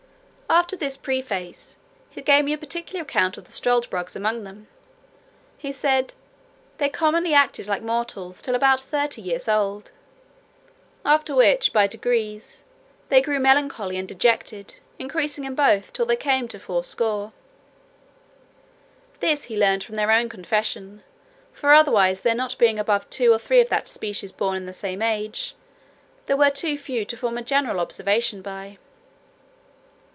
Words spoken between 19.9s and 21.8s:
their own confession: for